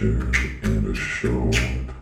[0.00, 2.01] and a short.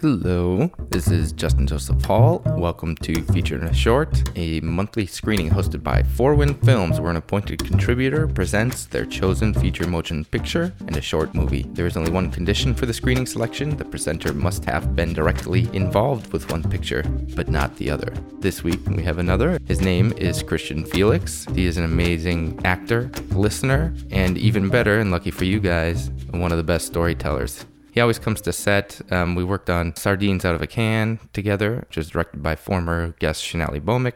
[0.00, 2.40] Hello, this is Justin Joseph Hall.
[2.56, 7.10] Welcome to Feature in a Short, a monthly screening hosted by Four Wind Films, where
[7.10, 11.66] an appointed contributor presents their chosen feature motion picture and a short movie.
[11.74, 15.68] There is only one condition for the screening selection the presenter must have been directly
[15.74, 17.02] involved with one picture,
[17.36, 18.10] but not the other.
[18.38, 19.58] This week we have another.
[19.66, 21.44] His name is Christian Felix.
[21.54, 26.52] He is an amazing actor, listener, and even better, and lucky for you guys, one
[26.52, 27.66] of the best storytellers.
[27.92, 29.00] He always comes to set.
[29.10, 33.14] Um, we worked on Sardines Out of a Can together, which was directed by former
[33.18, 34.14] guest Shanali Bomick.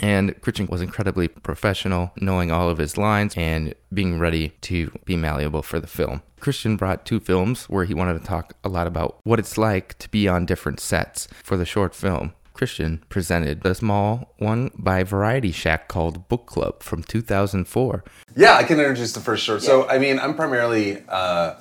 [0.00, 5.16] And Christian was incredibly professional, knowing all of his lines and being ready to be
[5.16, 6.22] malleable for the film.
[6.40, 9.98] Christian brought two films where he wanted to talk a lot about what it's like
[9.98, 12.32] to be on different sets for the short film.
[12.54, 18.04] Christian presented a small one by Variety Shack called Book Club from 2004.
[18.36, 19.62] Yeah, I can introduce the first short.
[19.62, 21.54] So, I mean, I'm primarily uh,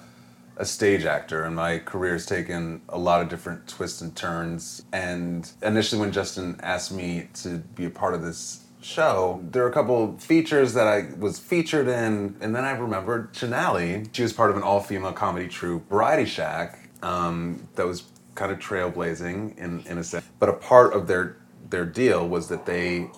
[0.61, 4.85] a stage actor, and my career has taken a lot of different twists and turns.
[4.93, 9.69] And initially, when Justin asked me to be a part of this show, there were
[9.69, 14.07] a couple features that I was featured in, and then I remembered Chanali.
[14.13, 18.03] She was part of an all-female comedy troupe, Variety Shack, um, that was
[18.35, 20.23] kind of trailblazing in, in a sense.
[20.37, 21.37] But a part of their
[21.71, 23.09] their deal was that they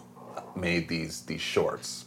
[0.56, 2.06] made these these shorts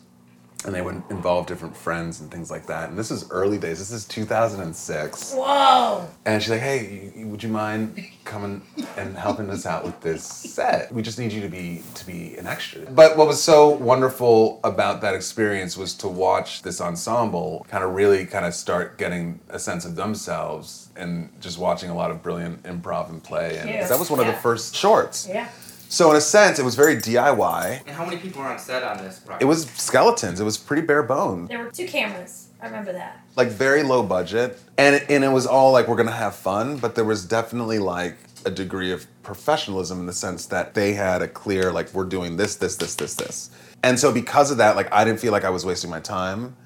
[0.65, 2.89] and they would involve different friends and things like that.
[2.89, 3.79] And this is early days.
[3.79, 5.35] This is 2006.
[5.35, 6.09] Whoa!
[6.25, 8.63] And she's like, "Hey, would you mind coming
[8.97, 10.93] and helping us out with this set?
[10.93, 14.61] We just need you to be to be an extra." But what was so wonderful
[14.65, 19.41] about that experience was to watch this ensemble kind of really kind of start getting
[19.51, 23.59] a sense of themselves and just watching a lot of brilliant improv and play.
[23.59, 23.89] And Yes.
[23.91, 25.29] that was one of the first shorts.
[25.29, 25.49] Yeah.
[25.89, 27.81] So in a sense, it was very DIY.
[27.87, 29.43] And how many people were on set on this project?
[29.43, 30.41] It was skeletons.
[30.41, 31.49] It was pretty bare bones.
[31.49, 32.49] There were two cameras.
[32.61, 33.21] I remember that.
[33.37, 36.79] like very low budget and it, and it was all like we're gonna have fun
[36.79, 41.21] but there was definitely like a degree of professionalism in the sense that they had
[41.21, 43.51] a clear like we're doing this this this this this
[43.83, 46.57] and so because of that like i didn't feel like i was wasting my time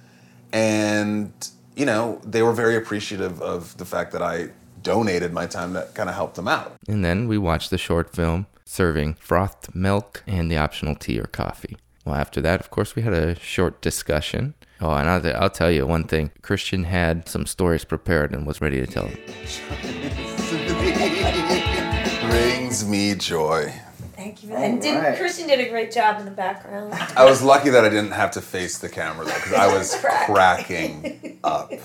[0.53, 1.33] and
[1.77, 4.49] you know they were very appreciative of the fact that i
[4.83, 8.15] donated my time to kind of help them out And then we watched the short
[8.15, 11.77] film serving frothed milk and the optional tea or coffee.
[12.05, 14.55] Well, after that, of course, we had a short discussion.
[14.81, 18.61] Oh, and I'll, I'll tell you one thing Christian had some stories prepared and was
[18.61, 19.19] ready to tell them.
[22.31, 23.73] brings me joy
[24.31, 24.55] Thank you.
[24.55, 26.95] and did, Christian did a great job in the background.
[27.17, 29.95] i was lucky that i didn't have to face the camera though because i was
[30.27, 31.73] cracking up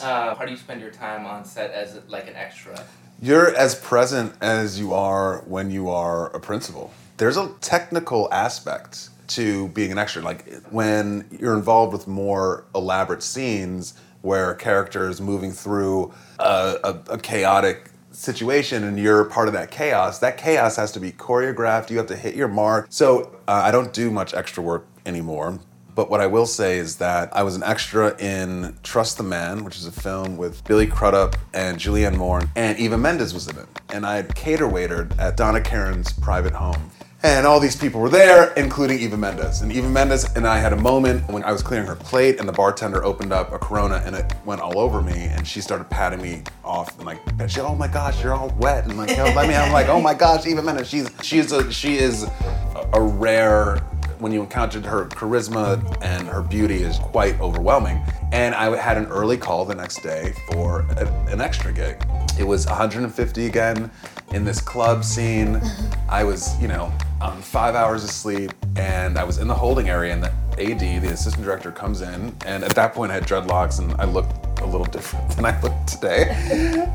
[0.00, 2.84] Uh, how do you spend your time on set as like an extra?
[3.20, 6.92] You're as present as you are when you are a principal.
[7.16, 10.22] There's a technical aspect to being an extra.
[10.22, 16.76] Like when you're involved with more elaborate scenes where a character is moving through a,
[16.84, 21.12] a, a chaotic situation and you're part of that chaos, that chaos has to be
[21.12, 21.90] choreographed.
[21.90, 22.88] You have to hit your mark.
[22.90, 25.60] So uh, I don't do much extra work anymore.
[25.94, 29.64] But what I will say is that I was an extra in Trust the Man,
[29.64, 33.56] which is a film with Billy Crudup and Julianne Moore, and Eva Mendes was in
[33.58, 33.66] it.
[33.88, 36.92] And I had cater waitered at Donna Karan's private home.
[37.24, 39.60] And all these people were there, including Eva Mendes.
[39.60, 42.48] And Eva Mendes and I had a moment when I was clearing her plate, and
[42.48, 45.24] the bartender opened up a Corona, and it went all over me.
[45.24, 48.54] And she started patting me off, and like, and she, oh my gosh, you're all
[48.60, 49.56] wet, and like, let me.
[49.56, 50.88] I'm like, oh my gosh, Eva Mendes.
[50.88, 53.78] She's she's a she is a, a rare
[54.20, 58.00] when you encountered her charisma and her beauty is quite overwhelming.
[58.32, 62.04] And I had an early call the next day for a, an extra gig.
[62.38, 63.90] It was 150 again
[64.32, 65.60] in this club scene.
[66.08, 69.88] I was, you know, on five hours of sleep and I was in the holding
[69.88, 72.34] area and the AD, the assistant director, comes in.
[72.46, 75.60] And at that point I had dreadlocks and I looked a little different than I
[75.60, 76.28] look today.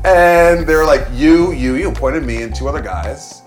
[0.04, 3.42] and they were like, you, you, you pointed me and two other guys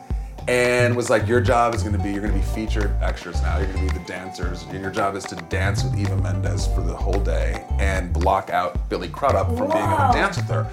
[0.47, 3.57] and was like, your job is gonna be, you're gonna be featured extras now.
[3.57, 6.79] You're gonna be the dancers, and your job is to dance with Eva Mendes for
[6.79, 10.11] the whole day and block out Billy Crudup from being able Wow.
[10.13, 10.63] to dance with her.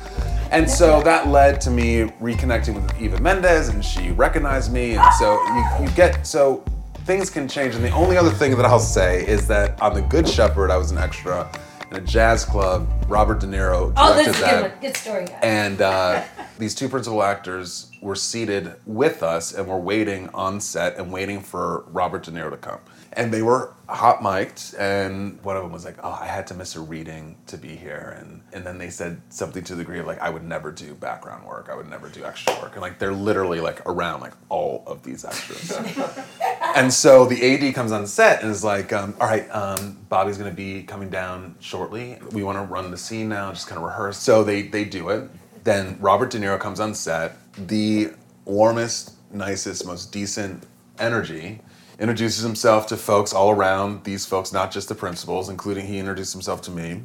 [0.54, 5.14] And so that led to me reconnecting with Eva Mendes, and she recognized me, and
[5.14, 6.64] so you, you get so
[7.06, 7.74] things can change.
[7.74, 10.76] And the only other thing that I'll say is that on The Good Shepherd, I
[10.76, 11.50] was an extra
[11.90, 12.88] in a jazz club.
[13.08, 14.62] Robert De Niro directed Oh, this is a that.
[14.62, 14.80] good one.
[14.80, 15.38] Good story, guys.
[15.42, 16.22] And uh,
[16.58, 21.40] these two principal actors were seated with us and were waiting on set and waiting
[21.40, 22.78] for Robert De Niro to come.
[23.16, 26.54] And they were hot mic'd, and one of them was like, "Oh, I had to
[26.54, 29.98] miss a reading to be here," and and then they said something to the degree
[30.00, 31.68] of like, "I would never do background work.
[31.70, 35.02] I would never do extra work," and like they're literally like around like all of
[35.02, 35.72] these extras.
[36.76, 40.38] and so the AD comes on set and is like, um, all right, um, Bobby's
[40.38, 42.18] gonna be coming down shortly.
[42.32, 44.18] We want to run the scene now, just kind of rehearse.
[44.18, 45.30] So they they do it.
[45.62, 48.10] Then Robert De Niro comes on set, the
[48.44, 50.66] warmest, nicest, most decent
[50.98, 51.60] energy.
[51.98, 56.32] Introduces himself to folks all around, these folks, not just the principals, including he introduced
[56.32, 57.02] himself to me.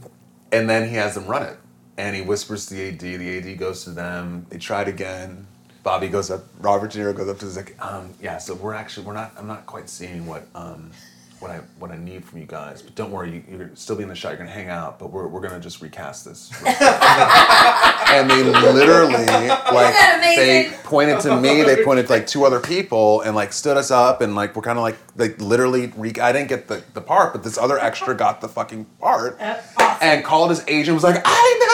[0.52, 1.58] And then he has them run it.
[1.98, 5.46] And he whispers to the AD, the AD goes to them, they try it again.
[5.84, 8.74] Bobby goes up, Robert De Niro goes up to the like, um, yeah, so we're
[8.74, 10.92] actually, we're not, I'm not quite seeing what, um,
[11.40, 14.04] what I, what I need from you guys, but don't worry, you, you're still be
[14.04, 16.50] in the shot, you're gonna hang out, but we're, we're gonna just recast this.
[18.10, 23.22] and they literally, like, they pointed to me, they pointed to like two other people
[23.22, 26.32] and like stood us up and like, we're kind of like, like literally, re- I
[26.32, 29.40] didn't get the, the part, but this other extra got the fucking part
[30.02, 31.70] and called his agent was like I know.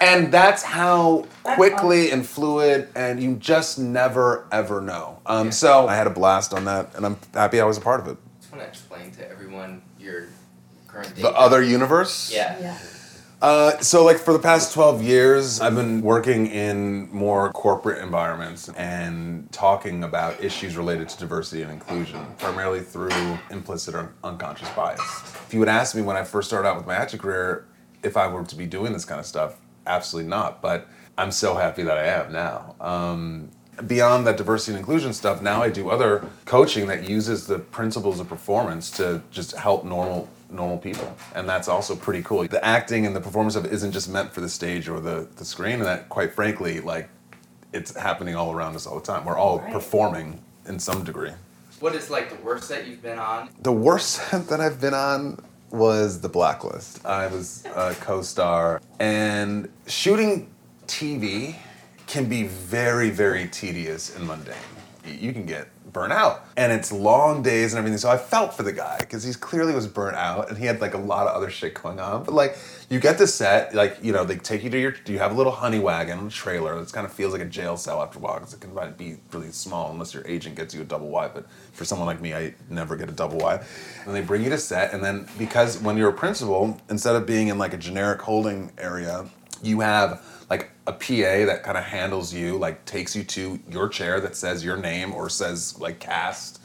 [0.00, 5.20] And that's how quickly and fluid and you just never ever know.
[5.26, 8.00] Um, so I had a blast on that and I'm happy I was a part
[8.00, 8.18] of it.
[8.18, 10.26] I just want to explain to everyone your
[10.86, 11.14] current.
[11.16, 12.30] the other universe?
[12.34, 12.58] Yeah.
[12.60, 12.78] Yeah.
[13.44, 18.70] Uh, so like for the past 12 years i've been working in more corporate environments
[18.70, 24.98] and talking about issues related to diversity and inclusion primarily through implicit or unconscious bias.
[25.46, 27.66] If you would ask me when i first started out with my acting career
[28.02, 30.88] if i were to be doing this kind of stuff absolutely not but
[31.18, 32.74] i'm so happy that i am now.
[32.80, 33.50] Um,
[33.86, 38.20] beyond that diversity and inclusion stuff now i do other coaching that uses the principles
[38.20, 43.04] of performance to just help normal normal people and that's also pretty cool the acting
[43.06, 45.74] and the performance of it isn't just meant for the stage or the, the screen
[45.74, 47.08] and that quite frankly like
[47.72, 49.72] it's happening all around us all the time we're all Right.
[49.72, 51.32] performing in some degree
[51.80, 53.48] What is like the worst set you've been on?
[53.62, 57.04] the worst set that I've been on was The Blacklist.
[57.04, 60.48] I was a co star, and shooting
[60.86, 61.56] TV
[62.06, 64.54] can be very, very tedious and mundane.
[65.06, 67.98] You can get burnt out, and it's long days and everything.
[67.98, 70.80] So I felt for the guy because he clearly was burnt out, and he had
[70.80, 72.24] like a lot of other shit going on.
[72.24, 72.58] But like,
[72.90, 75.34] you get to set, like you know, they take you to your, you have a
[75.34, 76.78] little honey wagon, trailer.
[76.80, 79.16] It kind of feels like a jail cell after a while because it can be
[79.32, 81.30] really small unless your agent gets you a double Y.
[81.32, 83.62] But for someone like me, I never get a double Y.
[84.04, 87.26] And they bring you to set, and then because when you're a principal, instead of
[87.26, 89.26] being in like a generic holding area,
[89.62, 93.88] you have like a PA that kind of handles you, like takes you to your
[93.88, 96.60] chair that says your name or says like cast.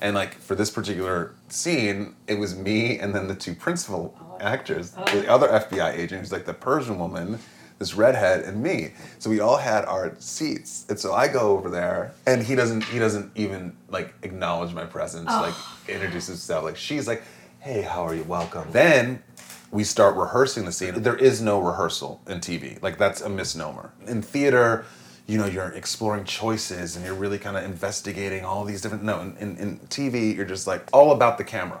[0.00, 4.36] And like for this particular scene, it was me and then the two principal oh.
[4.40, 5.04] actors, oh.
[5.20, 7.38] the other FBI agent who's like the Persian woman,
[7.78, 8.92] this redhead, and me.
[9.18, 10.86] So we all had our seats.
[10.88, 14.84] And so I go over there and he doesn't he doesn't even like acknowledge my
[14.84, 15.78] presence, like oh.
[15.88, 16.64] introduce himself.
[16.64, 17.22] Like she's like,
[17.60, 18.24] hey, how are you?
[18.24, 18.68] Welcome.
[18.72, 19.22] Then
[19.70, 21.02] we start rehearsing the scene.
[21.02, 22.80] There is no rehearsal in TV.
[22.82, 23.92] Like that's a misnomer.
[24.06, 24.84] In theater,
[25.26, 29.04] you know, you're exploring choices and you're really kind of investigating all these different.
[29.04, 31.80] No, in, in, in TV, you're just like all about the camera,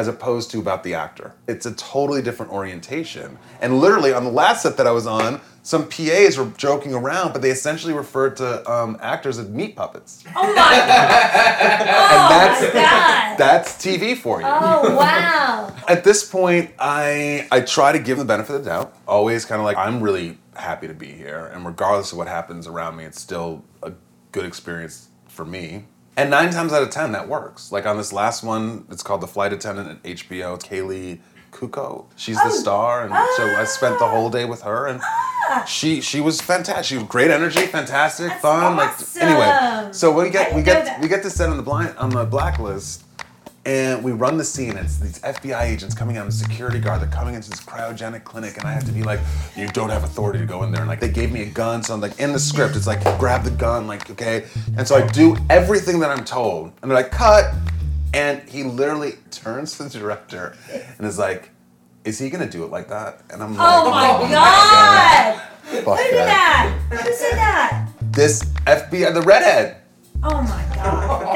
[0.00, 1.34] as opposed to about the actor.
[1.46, 3.36] It's a totally different orientation.
[3.60, 7.34] And literally on the last set that I was on, some PAs were joking around,
[7.34, 10.24] but they essentially referred to um, actors as meat puppets.
[10.34, 11.30] Oh my god.
[12.12, 13.36] Oh that's- my god.
[13.38, 14.46] That's TV for you.
[14.48, 15.74] Oh wow.
[15.88, 18.96] At this point, I I try to give the benefit of the doubt.
[19.06, 22.66] Always kind of like I'm really happy to be here, and regardless of what happens
[22.66, 23.92] around me, it's still a
[24.32, 25.84] good experience for me.
[26.20, 27.72] And nine times out of ten, that works.
[27.72, 30.54] Like on this last one, it's called The Flight Attendant at HBO.
[30.54, 31.20] It's Kaley
[31.50, 32.04] Cuoco.
[32.16, 32.50] She's the oh.
[32.50, 35.64] star, and so I spent the whole day with her, and ah.
[35.66, 36.84] she she was fantastic.
[36.84, 38.78] She was great energy, fantastic, That's fun.
[38.78, 39.20] awesome.
[39.20, 41.00] Like anyway, so we I get we get that.
[41.00, 43.02] we get to set on the blind on the blacklist,
[43.66, 44.70] and we run the scene.
[44.70, 47.00] And it's these FBI agents coming out, and security guard.
[47.00, 49.20] They're coming into this cryogenic clinic, and I have to be like,
[49.56, 51.82] "You don't have authority to go in there." And like they gave me a gun,
[51.82, 52.76] so I'm like in the script.
[52.76, 54.46] It's like grab the gun, like okay.
[54.76, 57.52] And so I do everything that I'm told, and they're like, "Cut!"
[58.12, 60.56] And he literally turns to the director
[60.98, 61.50] and is like,
[62.04, 65.40] "Is he gonna do it like that?" And I'm like, Oh my oh, god.
[65.84, 66.76] Fuck Who did that.
[66.90, 67.00] that?
[67.00, 67.88] Who said that?
[68.12, 69.76] This FBI, the redhead.
[70.22, 71.29] Oh my god.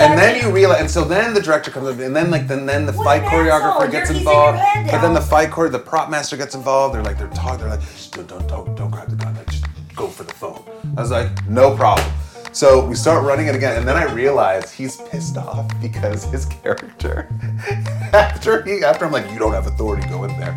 [0.00, 2.66] And then you realize, and so then the director comes up, and then like then
[2.66, 3.88] then the What fight choreographer asshole.
[3.88, 4.58] gets You're- in involved,
[4.90, 6.94] but then the fight chore, the prop master gets involved.
[6.94, 7.80] They're like they're talking, they're like,
[8.12, 9.64] don't don't don't don't grab the gun, like just
[9.94, 10.62] go for the phone.
[10.96, 12.10] I was like, no problem.
[12.52, 16.46] So we start running it again, and then I realize he's pissed off because his
[16.46, 17.28] character,
[18.12, 20.56] after he after I'm like, you don't have authority, go in there.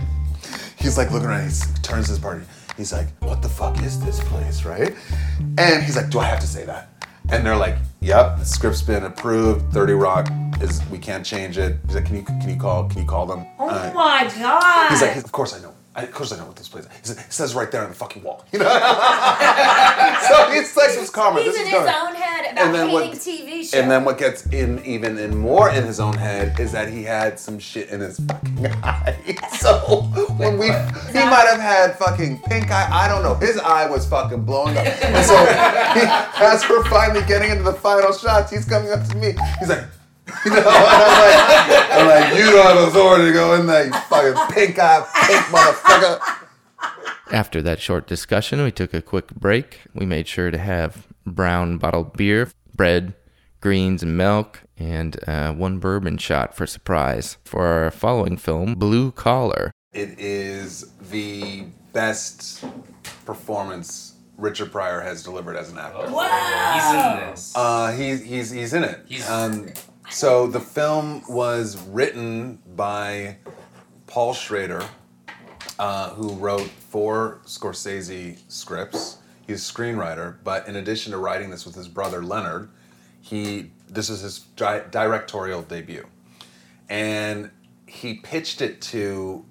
[0.77, 2.45] He's like looking around, he turns his party.
[2.77, 4.95] He's like, what the fuck is this place, right?
[5.59, 6.89] And he's like, do I have to say that?
[7.29, 9.71] And they're like, yep, the script's been approved.
[9.73, 10.27] 30 Rock
[10.61, 11.77] is, we can't change it.
[11.87, 13.45] He's like, can you, can you call, can you call them?
[13.59, 14.89] Oh Uh, my god.
[14.91, 15.73] He's like, of course I know.
[15.95, 17.11] I, of course I know what this place is.
[17.11, 18.43] It says right there on the fucking wall.
[18.51, 18.65] You know?
[18.65, 18.75] so
[20.51, 21.39] it's like this karma.
[21.41, 23.42] He's this in is his own head about And then what- hating TV
[23.73, 23.81] shows.
[23.81, 27.03] And then what gets in even in more in his own head is that he
[27.03, 29.17] had some shit in his fucking eye.
[29.53, 30.01] So
[30.37, 32.89] when we he might have had fucking pink eye.
[32.91, 33.35] I don't know.
[33.35, 34.85] His eye was fucking blowing up.
[34.85, 36.01] And so he,
[36.45, 39.33] as we're finally getting into the final shots, he's coming up to me.
[39.59, 39.85] He's like,
[40.45, 43.85] you know, and I'm like, I'm like, you don't have authority to go in there,
[43.85, 46.19] you fucking pink eye, pink motherfucker.
[47.31, 49.81] After that short discussion, we took a quick break.
[49.93, 53.13] We made sure to have brown bottled beer, bread,
[53.67, 57.37] greens, and milk, and uh, one bourbon shot for surprise.
[57.45, 59.71] For our following film, Blue Collar.
[59.93, 62.65] It is the best
[63.25, 66.11] performance Richard Pryor has delivered as an actor.
[66.11, 66.73] wow.
[66.73, 67.53] He's in this.
[67.55, 68.99] Uh, he's he's he's in it.
[69.07, 69.69] He's- Um,
[70.09, 73.37] so the film was written by
[74.07, 74.83] Paul Schrader,
[75.79, 79.19] uh, who wrote four Scorsese scripts.
[79.47, 82.69] He's a screenwriter, but in addition to writing this with his brother Leonard,
[83.23, 86.05] he this is his di- directorial debut,
[86.89, 87.49] and
[87.87, 89.43] he pitched it to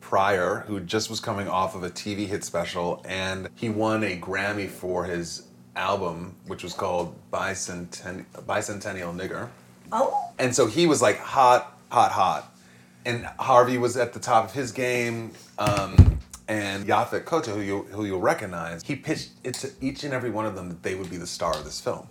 [0.00, 4.18] Pryor, who just was coming off of a TV hit special, and he won a
[4.18, 5.44] Grammy for his
[5.76, 9.48] album, which was called Bicenten- Bicentennial Nigger.
[9.92, 10.32] Oh.
[10.38, 12.52] And so he was like hot, hot, hot.
[13.06, 15.32] And Harvey was at the top of his game.
[15.58, 16.18] Um,
[16.48, 20.30] and Yaphet Kotto, who, you, who you'll recognize, he pitched it to each and every
[20.30, 22.08] one of them that they would be the star of this film.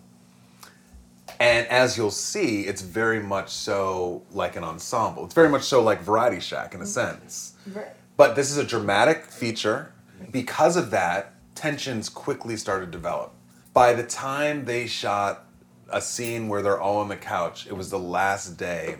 [1.39, 5.23] And as you'll see, it's very much so like an ensemble.
[5.25, 6.91] It's very much so like Variety Shack in a mm-hmm.
[6.91, 7.53] sense.
[8.17, 9.93] But this is a dramatic feature.
[10.31, 13.33] Because of that, tensions quickly started to develop.
[13.73, 15.45] By the time they shot
[15.89, 18.97] a scene where they're all on the couch, it was the last day,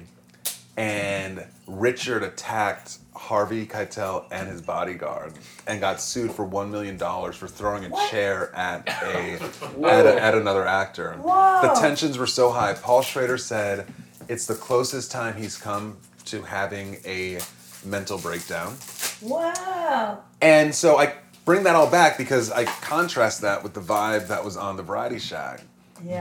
[0.80, 5.34] and Richard attacked Harvey Keitel and his bodyguard
[5.68, 9.34] and got sued for one million dollars for throwing a chair at a,
[9.86, 11.14] at, a at another actor.
[11.16, 11.62] Whoa.
[11.62, 12.74] The tensions were so high.
[12.74, 13.88] Paul Schrader said
[14.30, 17.40] it's the closest time he's come to having a
[17.84, 18.78] mental breakdown.
[19.22, 20.24] Wow.
[20.42, 24.46] And so I bring that all back because I contrast that with the vibe that
[24.46, 25.62] was on the Variety Shack.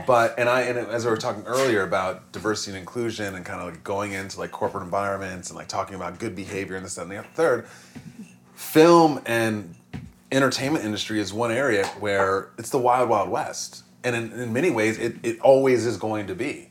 [0.05, 3.61] But and I and as we were talking earlier about diversity and inclusion and kind
[3.61, 6.97] of like going into like corporate environments and like talking about good behavior and this
[6.97, 7.67] and the third,
[8.55, 9.75] film and
[10.31, 14.69] entertainment industry is one area where it's the wild wild west, and in, in many
[14.69, 16.69] ways it, it always is going to be.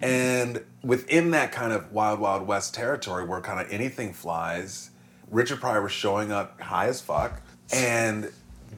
[0.00, 4.90] And within that kind of wild wild west territory where kind of anything flies,
[5.30, 7.40] Richard Pryor was showing up high as fuck.
[7.72, 8.30] And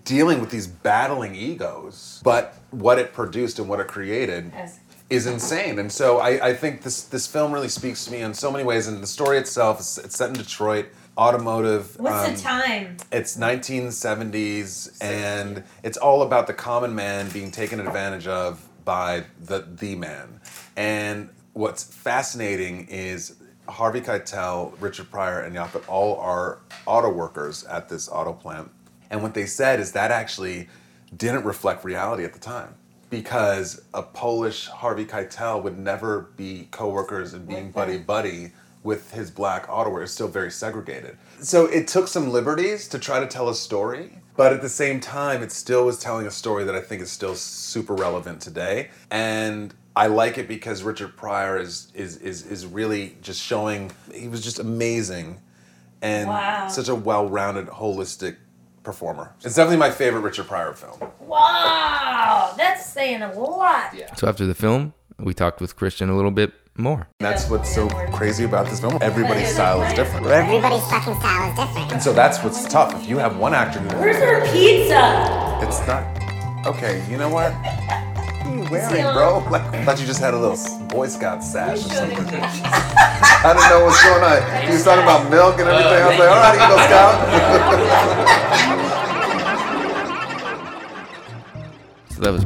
[0.05, 2.21] dealing with these battling egos.
[2.25, 4.81] But what it produced and what it created Yes.
[5.11, 5.79] is insane.
[5.79, 8.65] And so I, I think this this film really speaks to me in so many
[8.65, 8.87] ways.
[8.87, 10.87] And the story itself, is, it's set in Detroit,
[11.17, 11.99] automotive.
[11.99, 12.97] What's um, the time?
[13.13, 19.61] It's 1970s, and it's all about the common man being taken advantage of by the
[19.61, 20.41] the man.
[20.77, 23.37] And what's fascinating is
[23.69, 28.71] Harvey Keitel, Richard Pryor, and Yaphet all are auto workers at this auto plant.
[29.11, 30.69] And what they said is that actually
[31.17, 32.75] didn't reflect reality at the time.
[33.09, 39.31] Because a Polish Harvey Keitel would never be coworkers and being buddy buddy with his
[39.31, 40.05] black auto worker.
[40.05, 41.17] It's still very segregated.
[41.41, 45.01] So it took some liberties to try to tell a story, but at the same
[45.01, 48.91] time, it still was telling a story that I think is still super relevant today.
[49.11, 54.29] And I like it because Richard Pryor is is is, is really just showing he
[54.29, 55.41] was just amazing
[56.03, 56.69] and Wow.
[56.69, 58.37] such a well-rounded, holistic
[58.87, 59.35] performer.
[59.45, 61.11] It's definitely my favorite Richard Pryor film.
[61.21, 62.55] Wow.
[62.57, 63.93] That's saying a lot.
[63.93, 64.15] Yeah.
[64.15, 67.09] So after the film, we talked with Christian a little bit more.
[67.19, 68.97] That's what's so crazy about this film.
[69.01, 70.27] Everybody's style is different.
[70.27, 71.93] Everybody's fucking style is different.
[71.93, 72.95] And so that's what's tough.
[72.95, 75.59] If you have one actor who Where's our pizza?
[75.67, 76.07] It's not.
[76.67, 77.53] Okay, you know what?
[77.53, 79.39] What are you wearing, bro?
[79.51, 82.19] Like, I thought you just had a little Boy Scout sash or something.
[83.47, 84.67] I didn't know what's going on.
[84.67, 86.03] He was talking about milk and everything.
[86.03, 87.15] I was like, all right, Eagle Scout.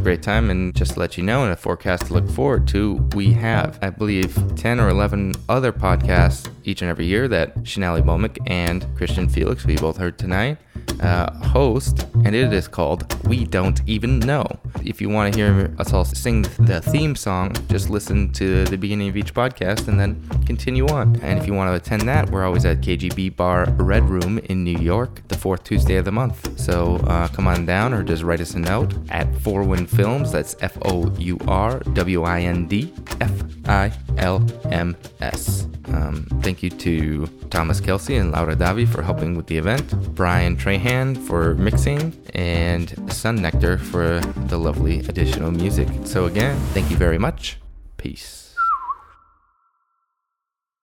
[0.00, 0.50] great time.
[0.50, 3.78] And just to let you know, in a forecast to look forward to, we have,
[3.83, 8.87] I believe, 10 or 11 other podcasts each and every year that Shanali Bomick and
[8.97, 10.59] Christian Felix, we both heard tonight,
[11.01, 14.47] uh, host, and it is called We Don't Even Know.
[14.85, 18.77] If you want to hear us all sing the theme song, just listen to the
[18.77, 21.17] beginning of each podcast and then continue on.
[21.23, 24.65] And if you want to attend that, we're always at KGB Bar Red Room in
[24.65, 26.59] New York, the fourth Tuesday of the month.
[26.59, 30.33] So uh, come on down or just write us a note at Four Wind Films.
[30.33, 33.33] That's F O U R W I N D F
[33.67, 35.67] I L M S.
[35.87, 40.57] Um, thank you to Thomas Kelsey and Laura Davi for helping with the event, Brian
[40.57, 45.88] Trahan for mixing, and Sun Nectar for the lovely additional music.
[46.04, 47.59] So, again, thank you very much.
[47.97, 48.50] Peace.